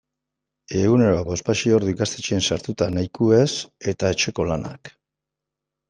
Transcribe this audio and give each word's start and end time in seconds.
Egunero 0.79 1.19
bospasei 1.27 1.75
ordu 1.79 1.93
ikastetxean 1.93 2.43
sartuta 2.47 2.89
nahikoa 2.97 3.45
ez 3.45 3.53
eta 3.95 4.15
etxeko 4.19 4.51
lanak. 4.55 4.97